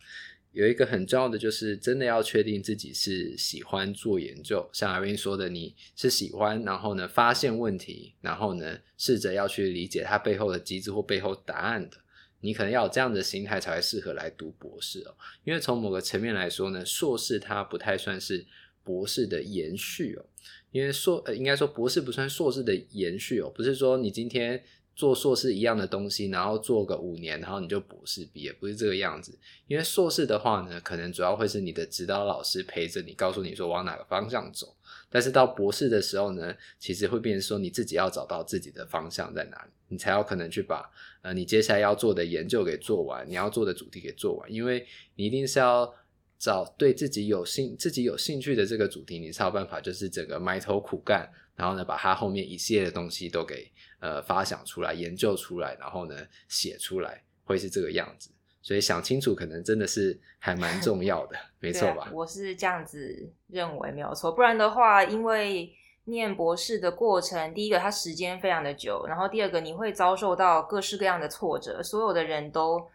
[0.51, 4.69] 有一个很重要的就是真的要确定自己是喜欢做研究。
[4.71, 11.97] 像阿斌说的，你是喜欢，然后呢发现问题，然后呢试着要去理解它背后的机制或背后答案的。
[12.41, 15.15] 你可能要有这样的心态才会适合来读博士哦。
[15.43, 18.45] 因为从某个层面来说呢，硕士它不太算是
[18.83, 20.25] 博士的延续哦。
[20.71, 24.63] 因为硕呃，应该说博士不算硕士的延续哦，不是说你今天
[24.95, 29.37] 做硕士一样的东西，然后做个五年，然后你就博士毕业，不是这个样子。
[29.67, 34.75] 因为硕士的话呢，可能主要会是你的指导老师陪着你，告诉你说往哪个方向走。
[35.09, 45.93] 但是到博士的时候呢，其实会变成说你自己要找到自己的方向在哪里，你才有可能去把呃你接下来要做的研究给做完，你要做的主题给做完，因为你一定是要。
[46.39, 56.15] 找对自己有兴、自己有兴趣的这个主题，你才有办法，就是整个埋头苦干，然后呢，把它后面一系列的东西都给呃发想出来、研究出来，然后呢
[56.47, 58.31] 写出来，会是这个样子。
[58.61, 62.09] 所以想清楚可能真的是还蛮重要的，没错吧？
[62.13, 64.31] 我是这样子认为，没有错。
[64.31, 65.69] 不然的话，因为
[66.05, 72.87] 念博士的过程，第一个它时间非常的久，然后第二个你会遭受到各式各样的挫折，所有的人都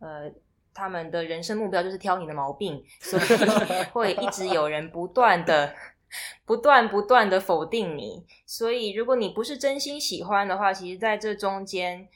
[0.00, 0.30] 呃。
[0.80, 3.22] 他们的人生目标就是挑你的毛病，所以
[3.92, 5.74] 会一直有人不断的、
[6.46, 8.24] 不断、不断的否定你。
[8.46, 12.08] 所以，如果你不是真心喜欢的话，其实在这中间，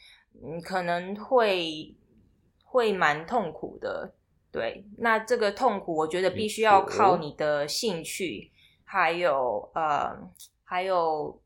[0.42, 1.94] 嗯，可能会
[2.64, 4.14] 会蛮痛苦的。
[4.50, 8.50] 对，那这个痛苦，我觉得必须要靠你的兴趣，
[8.84, 10.16] 还有呃，
[10.64, 11.38] 还有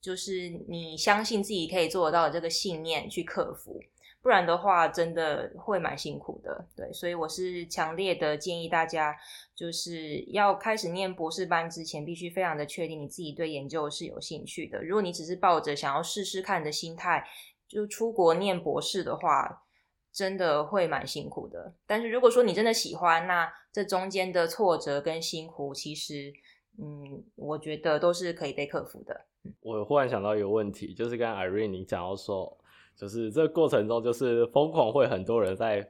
[0.00, 3.80] 就是你相信自己可以做得到的这个信念去克服。
[4.24, 6.66] 不然的话，真的会蛮辛苦的。
[6.74, 9.14] 对，所以我是强烈的建议大家，
[9.54, 14.82] 就是要开始念博士班之前，必须非常的确定你自己对研究是有兴趣的。
[14.82, 17.22] 如果你只是抱着想要试试看的心态，
[17.68, 19.62] 就出国念博士的话，
[20.10, 21.74] 真的会蛮辛苦的。
[21.86, 26.32] 但是如果说你真的喜欢，那这中间的挫折跟辛苦，其实，
[26.78, 29.26] 嗯，我觉得都是可以被克服的。
[29.60, 32.58] 我忽然想到一个问题，就是刚才 Irene 你讲到说。
[32.96, 35.84] 就是这个过程中，就是疯狂会很多人在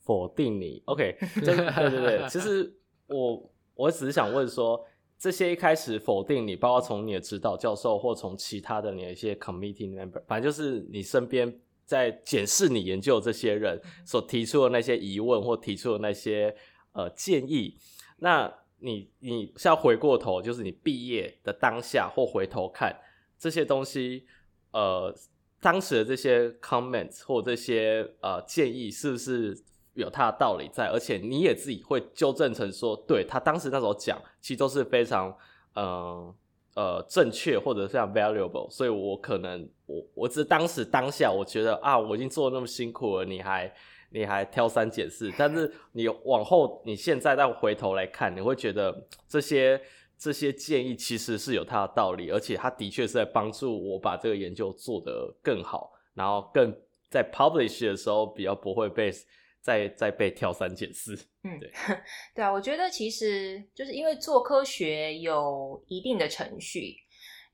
[0.00, 0.82] 否定你。
[0.86, 2.74] OK， 对对对，其实
[3.06, 4.84] 我我只是想问说，
[5.16, 16.52] 这些一开始否定你，包括从你的指导教授或从其他的你的一些 committee member，反正就是你身边在检视你研究这些人所提出的那些疑问或提出的那些
[16.92, 17.76] 呃建议，
[18.16, 22.96] 那你你是要回过头，就是你毕业的当下或回头看
[23.38, 24.26] 这些东西，
[24.72, 25.14] 呃。
[25.60, 29.56] 当时的这些 comments 或这些呃建议是不是
[29.94, 30.88] 有它的道理在？
[30.88, 35.36] 而且你也自己会纠正成说，对，他当时那时候讲，其实都是非常
[35.74, 36.34] 呃
[36.74, 38.70] 呃正确或者非常 valuable。
[38.70, 43.74] 所以我可能我我只是当时当下我觉得啊，我已经做得那么辛苦了，你还
[44.10, 45.32] 你还挑三拣四。
[45.36, 49.80] 但是你往后你现在再回头来看，你会觉得这些。
[50.18, 56.74] 这些建议其实是有它的道理，而且它的确是在帮助我把这个研究做得更好，然后更
[57.08, 59.12] 在 publish 的时候比较不会被
[59.60, 61.14] 再再被挑三拣四。
[61.44, 61.70] 嗯，对，
[62.34, 66.96] 对啊，我觉得其实就是因为做科学有一定的程序。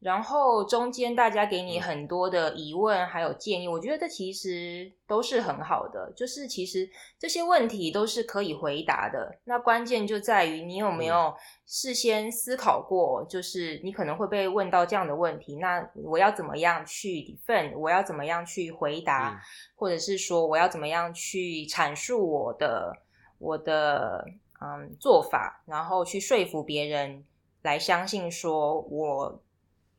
[0.04, 6.12] 然后中间大家给你很多的疑问，还有建议，我觉得这其实都是很好的。
[6.14, 6.86] 就是其实
[7.18, 9.34] 这些问题都是可以回答的。
[9.44, 17.74] 那关键就在于你有没有事先思考过，就是你可能会被问到这样的问题，那我要怎么样去 defend？
[17.78, 19.40] 我要怎么样去回答？
[19.74, 22.94] 或者是说我要怎么样去阐述我的
[23.38, 24.22] 我的
[24.60, 27.24] 嗯做法，然后去说服别人
[27.62, 29.40] 来相信说我。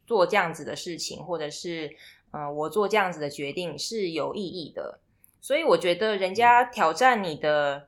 [0.06, 1.88] 做这样子的事情，或者是
[2.32, 5.00] 嗯、呃，我做这样子的决定是有意义的。
[5.41, 7.88] 所以我觉得人家挑战你的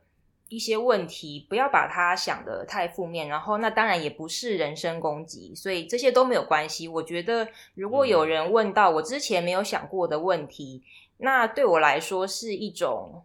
[0.49, 3.27] 一些问题，不要把它想得太负面。
[3.27, 6.87] 然后那当然也不是人身攻击，所以这些都没有关系。
[6.87, 10.83] 我觉得如果有人问到我之前没有想过的问题，
[11.17, 13.23] 那对我来说是一种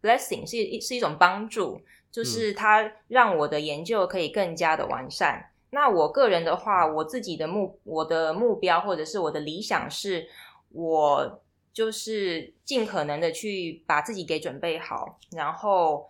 [0.00, 1.80] blessing，是一是一种帮助，
[2.12, 5.50] 就是它让我的研究可以更加的完善。
[5.76, 10.26] 那我个人的话，我自己的目我的目标或者是我的理想是，
[10.70, 16.08] 我就是尽可能的去把自己给准备好，然后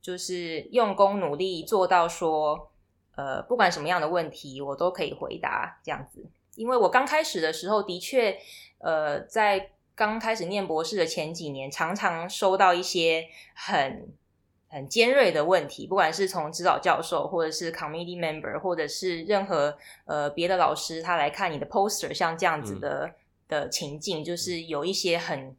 [0.00, 2.70] 就是用功努力做到说，
[3.16, 6.24] 呃，不管什么样的问题我都可以回答这样子。
[6.54, 8.38] 因为我刚开始的时候的确，
[8.78, 14.14] 呃，在刚开始念博士的前几年，常常收到一些很。
[14.72, 23.14] 很尖锐的问题，不管是从指导教授，或者是 committee member，或者是任何呃别的老师，他来看你的 poster，像这样子的、嗯、
[23.48, 25.54] 的情境，就是有一些很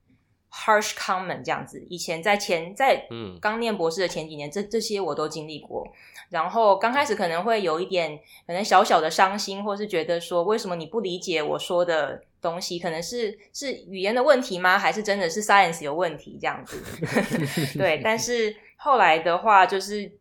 [0.52, 1.86] harsh comment 这样子。
[1.88, 5.88] 以前在前在嗯刚念博士的前几年，这这些我都经历过。
[6.30, 12.80] 然后刚开始可能会有一点可能小小的伤心，或是觉得说，为什么你不理解我说的东西？
[12.80, 14.80] 可能是是语言的问题吗？
[14.80, 16.82] 还是真的是 science 有问题这样子？
[17.78, 18.56] 对，但是。
[18.84, 20.12] 后来的话，就是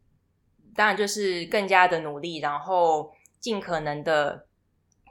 [0.77, 4.46] 当然就是更加的努力，然后尽可能的，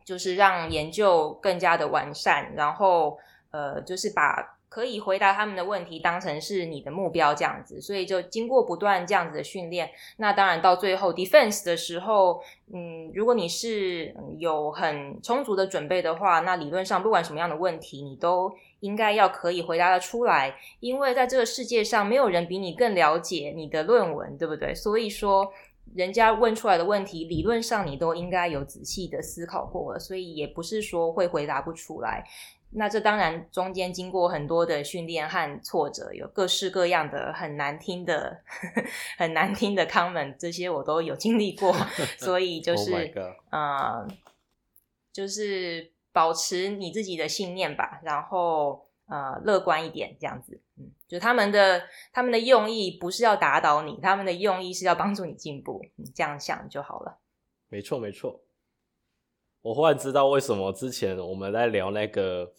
[0.06, 3.18] 就是让研究更加的完善，然后
[3.52, 7.82] 呃，就是把可以回答他们的问题当成是你的目标这样子。
[7.82, 12.42] 所以就经过不断这样子的训练，那当然到最后 defense 的时候，
[12.74, 18.50] 嗯，如果你是有很充足的准备的话，那理论上不管什么样的问题，你都。
[18.82, 24.76] 应该要可以回答得出来，因为在这个世界上没有人比你更了解你的论文，对不对？
[24.76, 25.52] 所以说，
[25.96, 32.24] 人家问出来的问题，理论上你都应该有仔细的思考过了，所以也不是说会回答不出来。
[32.74, 38.42] 那这当然中间经过很多的训练和挫折，有各式各样的很难听的、
[39.18, 41.76] 很难听的 comment，这些我都有经历过，
[42.18, 42.94] 所以就是
[43.50, 44.08] 啊、oh 呃，
[45.12, 57.20] 就是保持你自己的信念吧，然后呃乐观一点，这样子，嗯，就他们的他们的用意不是要打倒你，他们的用意是要帮助你进步，你这样想就好了。
[57.70, 58.42] 没错，没错。
[59.62, 62.52] 我忽然知道为什么之前我们在聊那个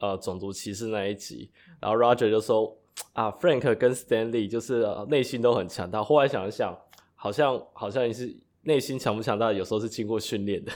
[0.00, 2.76] 呃种族歧视那一集，然后 Roger 就说
[3.12, 6.02] 啊，Frank 跟 Stanley 就是内、呃、心都很强大。
[6.02, 6.76] 后来想一想，
[7.14, 8.36] 好像好像也是
[8.68, 10.70] 内心强不强大，有时候是经过训练的。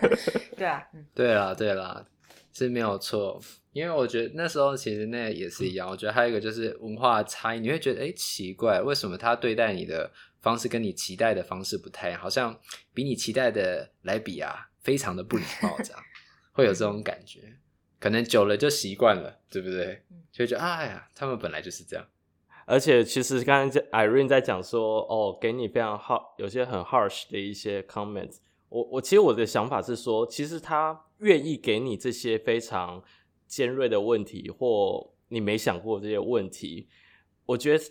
[0.56, 0.82] 对啊，
[1.14, 2.04] 对啦，对啦，
[2.52, 3.38] 是没有错。
[3.72, 5.86] 因为我觉得那时候其实那也是一样。
[5.86, 12.58] 我觉得还有一个就是文化差异，你会觉得哎奇怪，为什么他对待你的方式跟你期待的方式不太一样，好像
[12.94, 14.70] 比你期待的来比啊。
[14.86, 16.00] 非常的不礼貌，这样
[16.52, 17.40] 会有这种感觉，
[17.98, 20.00] 可能久了就习惯了，对不对？
[20.30, 22.06] 就觉得哎呀，他们本来就是这样。
[22.66, 28.36] 而且其实刚才 Irene 在讲说，哦，给你非常 hard，有些很 harsh 的一些 comments。
[28.68, 33.02] 我我其实我的想法是说，其实他愿意给你这些非常
[33.46, 36.88] 尖锐的问题，或你没想过这些问题。
[37.46, 37.84] 我觉得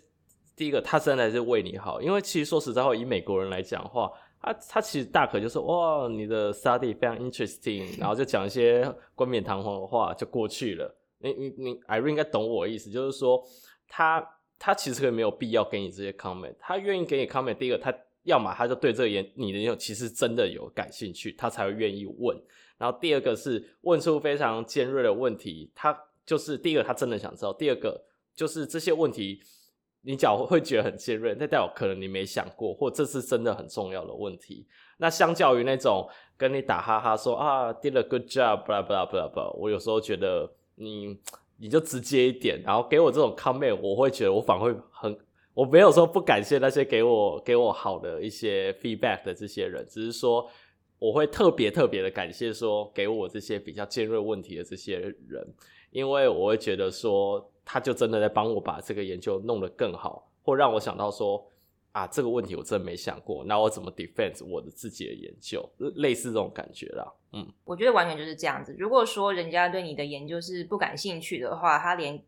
[0.55, 4.11] 第一个，他真的是为你好，因为其实说实在话，以美国人来讲话。
[4.41, 10.95] 他他其实大可就是哇，你的 study 非常 interesting， 然后就讲一些冠冕堂皇的话就过去了。
[11.17, 13.43] 你你你，Irene 应该懂我的意思，就是说
[13.87, 14.23] 他
[14.57, 17.55] 他其实可以没有必要给你这些 comment，他愿意给你 comment。
[17.55, 22.35] 第一个，他要么他就对这个研你的研究其实真的有感兴趣，他才会愿意问。
[22.77, 28.03] 然后第二个是问出非常尖锐的问题，他就是第一个他真的想知道，第二个
[28.35, 29.41] 就是这些问题。
[30.07, 34.63] 你讲会觉得很尖锐，那代表可能你没想过，或这是真的很重要的问题。
[34.97, 41.19] 那相较于那种跟你打哈哈说啊，did a good job，blah blah blah blah，我有时候觉得你
[41.57, 45.17] 你就直接一点，然后给我这种 comment，我会觉得我反而会很，
[45.53, 50.49] 我没有说不感谢那些给我给我好的一些 feedback 的这些人，只是说
[50.99, 55.45] 我会特别特别的感谢说给我这些比较尖锐问题的这些人，
[55.91, 57.51] 因为我会觉得说。
[57.67, 61.43] 他就真的在帮我把这个研究弄得更好，或让我想到说
[61.95, 67.09] 啊，这个问题我真没想过，那我怎么 defend 我的自己的研究，类似这种感觉啦。
[67.31, 68.75] 嗯，我觉得完全就是这样子。
[68.77, 72.21] 如果说人家对你的研究是不感兴趣的话，他连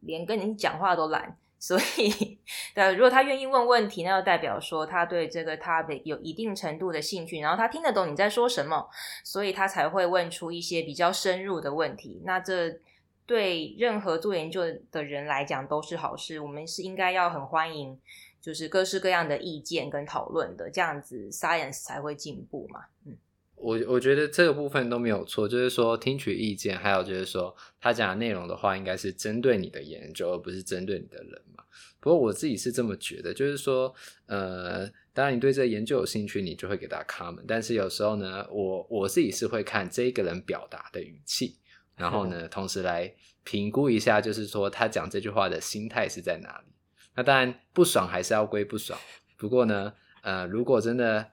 [0.00, 1.38] 连跟你讲话都懒。
[1.60, 2.40] 所以，
[2.74, 8.88] 对，如果他愿意问问题，那就代表说他对这个 topic 有一定程度的兴趣，然后他听得懂你在说什么，
[9.22, 12.20] 所以他才会问出一些比较深入的问题。
[12.24, 12.80] 那这。
[13.28, 18.00] 对任何做研究的人来讲都是好事，我们是应该要很欢迎，
[18.48, 22.80] 就是各式各样的意见跟讨论的，这样子 science 才会进步嘛。
[23.04, 23.14] 嗯，
[23.56, 31.62] 我我觉得这个部分都没有错，就是说听取意见，还有就是说他讲的内容的话，应该是针对你的研究，而不是针对你的人嘛。
[32.00, 41.58] 不过我自己是这么觉得，就是说，呃，当然你对这个研究有兴趣，你就会给他 comment，但是有时候呢，我我自己是会看这个人表达的语气。
[41.96, 46.72] 然后呢，同时来评估一下，就是说他讲这句话的心态是在哪里。
[47.18, 48.96] 那当然不爽还是要归不爽。
[49.36, 51.32] 不过呢，呃，如果真的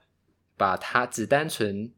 [0.57, 1.93] 把他只单纯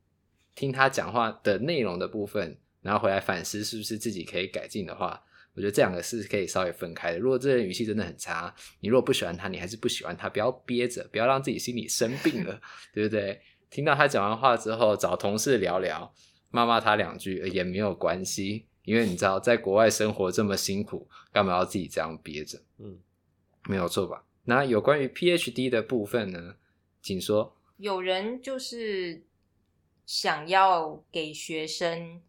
[0.54, 5.23] 听他讲话的内容的部分，然后回来反思是不是自己可以改进的话，
[5.54, 7.19] 我觉得这两个是可以稍微分开的。
[7.19, 12.60] 如果这人语气真的很差，你如果不喜欢他，你还是不喜欢他，不要憋着，不要让自己心里生病了，
[12.93, 13.39] 对不对？
[13.69, 16.13] 听到他讲完话之后，找同事聊聊。
[16.50, 22.58] 骂骂他两句也没有关系，因为你知道，在国外生活这么辛苦，干嘛要自己这样憋着？
[22.80, 22.97] 嗯，
[23.67, 24.23] 没有错吧？
[24.45, 26.56] 那有关于 PhD 的部分呢？
[27.01, 27.56] 请说。
[27.77, 29.23] 有人就是
[30.06, 32.21] 想要给学生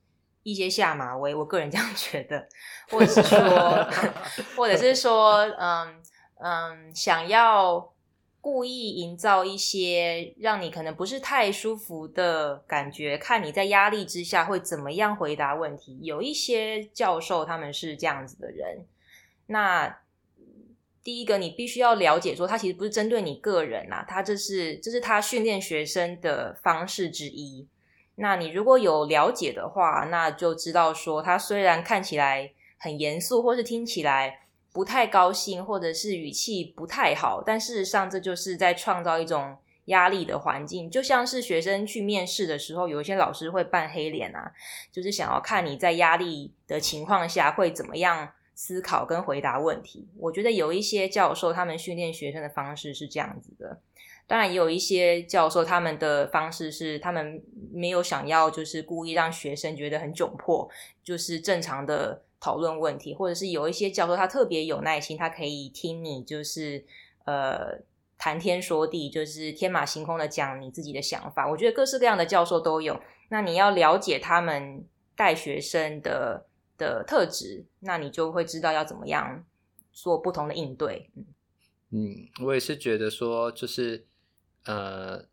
[0.43, 2.49] 一些下马威，我个人这样觉得，
[2.91, 3.89] 或者是说，
[4.57, 6.03] 或者是说，嗯
[6.41, 7.93] 嗯，想要。
[8.41, 15.99] 故意营造一些让你可能不是太舒服的感觉，看你在压力之下会怎么样回答问题。
[16.03, 18.87] 有一些教授他们是这样子的人。
[19.47, 19.99] 那
[21.09, 27.67] 第一个，你必须要了解说，他其实不是针对你个人啊，他这是这是他训练学生的方式之一。
[28.17, 34.41] 那你如果有了解的话，那就知道说，他虽然看起来很严肃，或是听起来。
[34.71, 39.57] 不太高兴，或者是语气不太好，但事实上这就是在创造一种
[39.87, 44.53] 压力的环境，就像是学生去面试的时候，有一些老师会扮黑脸啊，
[44.93, 48.29] 就是想要看你在压力的情况下会怎么样
[48.59, 50.09] 思考跟回答问题。
[50.17, 53.79] 我觉得有一些教授他们训练学生的方式是这样子的，
[54.27, 57.41] 当然也有一些教授，他们的方式是他们
[57.73, 60.69] 没有想要就是故意让学生觉得很窘迫，
[61.05, 66.85] 就是正常的讨论问题，或者是有一些教授他特别有耐心，他可以听你就是
[67.27, 67.79] 呃
[68.19, 71.49] 谈天说地，就是天马行空的讲你自己的想法。
[71.49, 73.01] 我觉得各式各样的教授都有。
[73.29, 74.85] 那你要了解他们
[75.15, 76.48] 带学生的
[76.79, 79.45] 的特质，那你就会知道要怎么样
[79.93, 81.11] 做不同的应对。
[81.91, 84.07] 嗯，我也是觉得说就是。
[84.65, 85.25] 呃，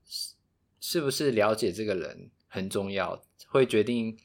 [0.79, 4.17] 是不是了解这个人很重要，会决定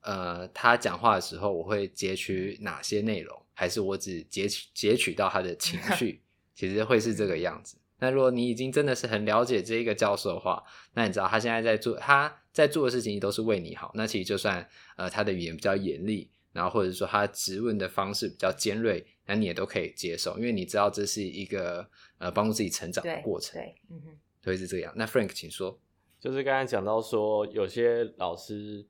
[0.00, 6.22] 呃他讲话的时候我会截取哪些内容，还是我只截取截取到他的情 绪，
[6.54, 7.76] 其实会是这个样子。
[7.98, 10.64] 那如果你已经真的是很了解这一个教授的话，
[10.94, 14.66] 那你知道他现在在做他在做的事情都是为你好，那其实就算
[14.96, 21.86] 呃他的语言比较严厉，然后或者说他质问的方式比较尖锐，那你也都可以接受，因为你知道这是一个
[22.16, 23.60] 呃帮助自己成长的过程。
[23.60, 24.18] 对，对嗯哼。
[24.46, 24.92] 会是这样。
[24.94, 25.78] 那 Frank，请说。
[26.20, 28.86] 就是刚才讲到说，有些老师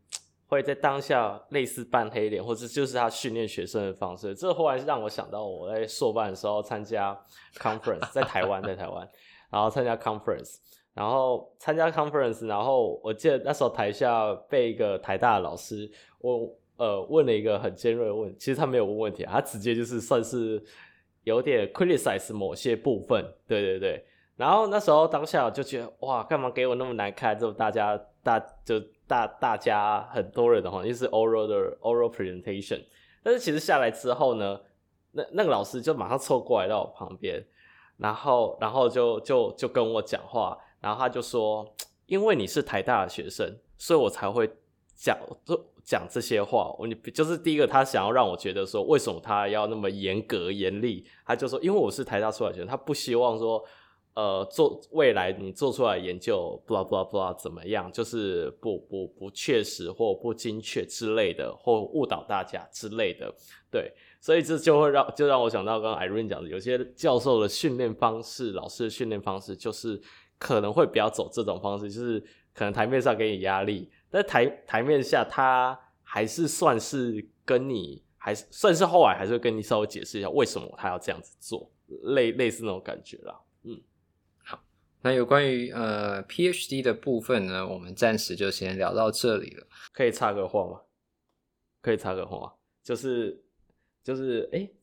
[0.47, 4.35] 会在当下类似扮黑脸，或者就是他训练学生的方式。
[4.35, 7.17] 这后来是让我想到我在硕班的时候参加
[7.57, 9.09] conference，在台湾，在台湾，
[9.51, 10.57] 然后参加 conference，
[10.93, 15.89] 然后参加 conference，然后我记得那时候台下被一个台大的老师
[16.19, 20.63] 问，呃，问了一个很尖锐的问，其实他没有问问题，他直接就是算是
[21.23, 24.05] 有点 criticize 某些部分，对对对。
[24.37, 27.39] 然后那时候当下我就觉得哇，干嘛给我那么难看？
[27.39, 32.81] 就大家大就大大家很多人的话，就是 oral 的 oral presentation。
[33.23, 34.61] 但是其实下来之后呢，
[35.13, 37.41] 那那个老师就马上凑过来到我旁边，
[37.97, 41.65] 然后然后就就就跟我讲话，然后他就说，
[42.07, 44.51] 因为你是台大的学生，所以我才会
[44.95, 46.75] 讲这讲这些话。
[46.79, 51.05] 我你就是第一个，他想要让我觉得说，为什么他要那么严格严厉？
[51.27, 53.65] 他就说，因为我是台大出来学生，他不希望说。
[54.17, 57.91] 呃，做未来你做出来研究，blah blah blah 怎么样？
[57.91, 63.35] 就是不不不确实或不精确之类的，或误导大家之类的。
[63.73, 70.01] 对，所以这就会让就让我想到刚刚 Irene 讲的，有些教授的训练方式，老师的训练方式，就是
[70.39, 72.21] 可能会比较走这种方式，就是
[72.55, 81.69] 可能台面上给你压力，但台台面下他还是算是跟你，还是算是后来还是会跟你稍微解释一下为什么他要这样子做，
[82.15, 83.41] 类类似那种感觉啦。
[83.65, 83.83] 嗯，
[84.45, 84.61] 好
[85.03, 89.67] 那有关于呃 PhD 的部分呢，我们暂时就先聊到这里了。
[89.93, 90.81] 可以插个话吗？
[91.81, 92.53] 可以插个话吗？
[92.85, 93.43] 就是
[94.05, 94.75] 就是哎、欸，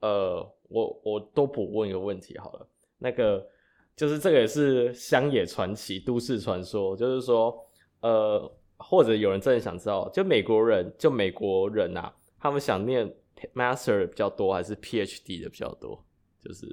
[0.00, 2.68] 呃，我我多补问一个问题好了。
[2.98, 3.46] 那个
[3.94, 7.56] 就是这个也是乡野传奇、都市传说，就是说
[8.00, 8.52] 呃，
[8.82, 13.06] 或者有人真的想知道，就美国人，就美国人啊，他们想念
[13.54, 16.04] Master 的比较多，还是 PhD 的比较多？
[16.40, 16.66] 就是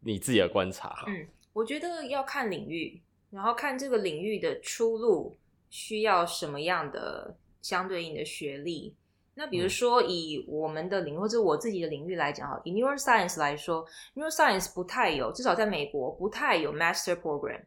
[0.00, 1.04] 你自己的观察。
[1.06, 1.26] 嗯。
[1.52, 5.34] 我觉得要看领域，然后看这个领域的出路
[5.70, 8.94] 需要什么样的相对应的学历。
[9.32, 13.82] 那比如说以我们的领域或者我自己的领域来讲哈，以 neuroscience 来说
[14.14, 17.62] ，neuroscience 不太有，至少在美国不太有 master program，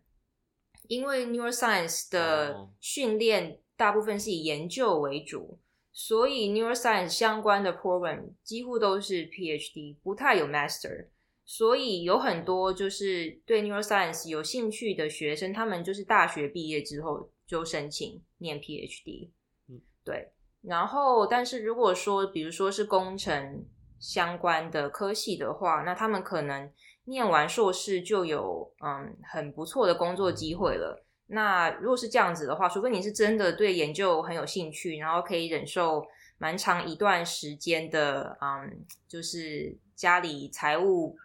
[0.88, 5.58] 因为 neuroscience 的训练大部分是以研究为主，
[5.94, 11.08] 所以 neuroscience 相关的 program 几乎都是 PhD，不太有 master。
[11.46, 19.30] 所以有很多就是对 neuroscience 有兴趣的学生，他们就是大学毕业之后就申请念 PhD，
[19.70, 20.34] 嗯，对。
[20.62, 23.66] 然后，但是如果说，比如说是工程
[23.98, 26.70] 相关的科系的话，那他们可能
[27.06, 31.06] 念完硕士就有嗯很不错的工作机会了。
[31.30, 36.06] 那如果是这样子的话，除非你是真的对研究很有兴趣，然后可以忍受
[36.38, 41.18] 蛮长一段时间的嗯，就是家里财务。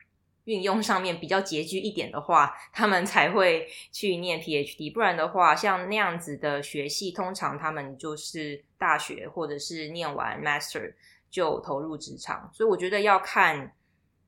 [0.46, 4.92] 运用上面比较拮据一点的话，他们才会去念 PhD。
[4.92, 10.92] 不然的话，像那样子的学系，通常他们就是大学或者是念完 Master
[11.30, 12.50] 就投入职场。
[12.52, 13.72] 所以我觉得要看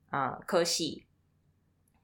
[0.08, 1.04] 呃科系，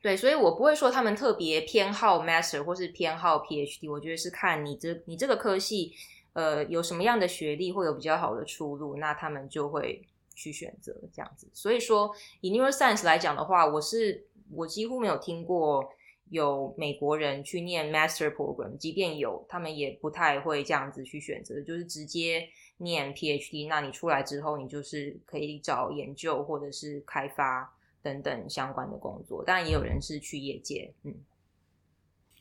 [0.02, 3.90] 对，所以我不会说他们特别偏好 Master 或是偏好 PhD。
[3.90, 5.94] 我觉得是看你这你这个科系
[6.34, 10.06] 呃有什么样的学历会有比较好的出路，那他们就会。
[10.34, 15.92] 去选择这样子，所以说以 neuroscience 来讲的话，我是我几乎没有听过
[16.30, 22.48] 有美国人去念 master program，即便有，他们也不太会这样子去选择，就是直接
[22.78, 23.68] 念 PhD。
[23.68, 27.70] 那你出来之后，你就是可以找研究或者是开发
[28.02, 29.44] 等等相关的工作。
[29.44, 31.14] 当然，也有人是去业界，嗯。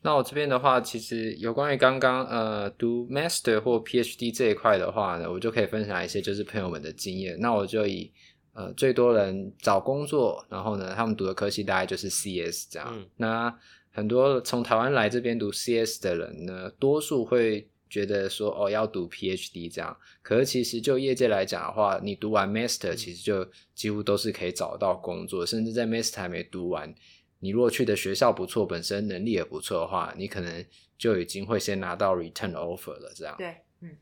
[0.03, 7.39] 那我这边的话，其实有关于刚刚呃读 Master 或 PhD 这一块的话呢，我就可以分享一些就是朋友们的经验。
[7.39, 8.11] 那我就以
[8.53, 12.87] 呃最多人找工作，然后呢他们读的科系大概就是 CS 这样。
[12.91, 13.55] 嗯、那
[13.91, 19.95] 很多从台湾来这边读 CS 的人呢，多数会觉得说哦要读 PhD 这样。
[20.21, 26.95] 可是其实就业界来讲的话，你读完 Master 其实就几乎都是可以找到工作，甚至在 Master 还没读完，
[27.39, 30.65] 你如果去的学校不错，本身能力也不错的话，你可能
[30.97, 33.35] 就已经会先拿到 Return Offer 了这样。
[33.37, 33.97] 对，嗯，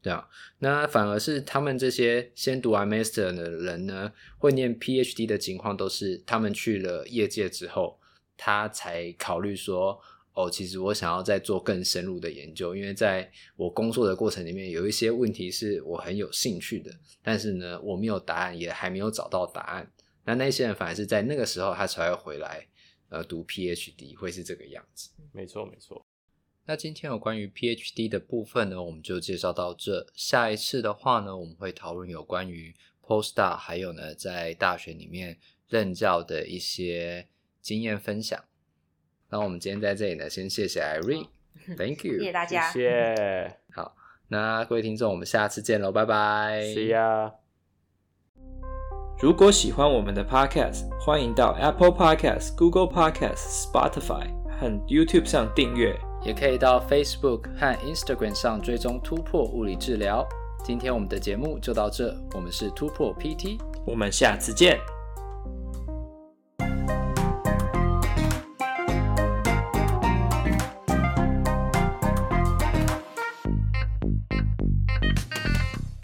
[0.00, 0.26] 对啊。
[0.60, 8.00] 那反而是他们这些先读完 Master 的人呢，会念 PhD 的情况都是他们去了业界之后。
[8.36, 9.96] 他才考虑说，
[10.34, 16.90] 哦，其实我想要再做更深入的研究，因为在我工作的过程里面，有一些问题是我很有兴趣的，
[17.22, 19.92] 但是呢，我没有答案，也还没有找到答案。
[20.24, 22.66] 那那些人反而是在那个时候，他才会回来，
[23.10, 25.10] 呃，读 PhD，会是这个样子。
[25.32, 26.04] 没错，没错。
[26.66, 30.06] 那今天有关于 PhD 的部分呢，我们就介绍到这。
[30.14, 37.28] 下一次的话呢，我们会讨论有关于 Postdoc，还有呢，在大学里面任教的一些。
[37.64, 38.44] 经验分享，
[39.34, 43.56] 那我们今天在这里呢，先谢谢 Irene，Thank you，谢谢大家，谢谢。
[43.72, 43.96] 好，
[44.28, 47.32] 那各位听众，我们下次见喽，拜拜，See ya。
[49.20, 54.28] 如果喜欢我们的 Podcast，欢迎到 Apple Podcast、Google Podcast、Spotify
[54.60, 60.24] 和 YouTube 上订阅，也可以到 Facebook 和 Instagram 上追踪突破物理治疗。
[60.62, 64.78] 今天我们的节目就到这，我们是突破 PT，我们下次见。